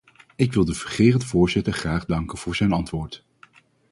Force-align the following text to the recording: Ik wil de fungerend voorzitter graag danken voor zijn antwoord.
Ik 0.35 0.53
wil 0.53 0.65
de 0.65 0.73
fungerend 0.75 1.25
voorzitter 1.25 1.73
graag 1.73 2.05
danken 2.05 2.37
voor 2.37 2.55
zijn 2.55 2.71
antwoord. 2.71 3.25